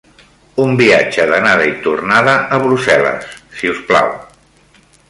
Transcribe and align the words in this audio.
Un 0.63 0.71
viatge 0.79 1.27
d'anada 1.31 1.67
i 1.73 1.75
tornada 1.85 2.35
a 2.57 2.61
Brussel·les, 2.67 3.31
si 3.61 3.73
us 3.77 3.87
plau. 3.93 4.15